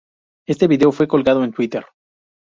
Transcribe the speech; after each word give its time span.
Este 0.47 0.65
vídeo 0.67 0.91
fue 0.91 1.07
colgado 1.07 1.43
en 1.43 1.51
Twitter. 1.51 1.85